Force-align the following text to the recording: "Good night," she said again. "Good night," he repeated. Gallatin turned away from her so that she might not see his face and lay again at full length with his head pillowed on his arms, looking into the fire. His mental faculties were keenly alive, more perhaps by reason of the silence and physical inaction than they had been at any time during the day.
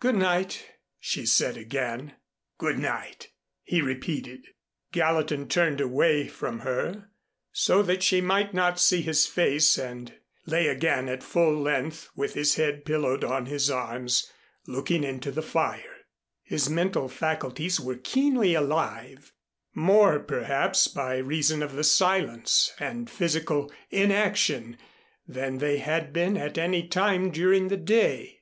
"Good 0.00 0.16
night," 0.16 0.66
she 0.98 1.24
said 1.24 1.56
again. 1.56 2.14
"Good 2.58 2.76
night," 2.76 3.28
he 3.62 3.80
repeated. 3.80 4.44
Gallatin 4.90 5.46
turned 5.46 5.80
away 5.80 6.26
from 6.26 6.58
her 6.66 7.08
so 7.52 7.84
that 7.84 8.02
she 8.02 8.20
might 8.20 8.52
not 8.52 8.80
see 8.80 9.00
his 9.00 9.28
face 9.28 9.78
and 9.78 10.12
lay 10.44 10.66
again 10.66 11.08
at 11.08 11.22
full 11.22 11.54
length 11.54 12.10
with 12.16 12.34
his 12.34 12.56
head 12.56 12.84
pillowed 12.84 13.22
on 13.22 13.46
his 13.46 13.70
arms, 13.70 14.28
looking 14.66 15.04
into 15.04 15.30
the 15.30 15.40
fire. 15.40 15.98
His 16.42 16.68
mental 16.68 17.08
faculties 17.08 17.78
were 17.78 17.94
keenly 17.94 18.54
alive, 18.54 19.32
more 19.72 20.18
perhaps 20.18 20.88
by 20.88 21.18
reason 21.18 21.62
of 21.62 21.74
the 21.76 21.84
silence 21.84 22.72
and 22.80 23.08
physical 23.08 23.70
inaction 23.90 24.78
than 25.28 25.58
they 25.58 25.78
had 25.78 26.12
been 26.12 26.36
at 26.36 26.58
any 26.58 26.88
time 26.88 27.30
during 27.30 27.68
the 27.68 27.76
day. 27.76 28.40